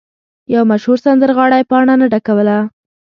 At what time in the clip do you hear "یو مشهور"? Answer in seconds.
0.53-0.97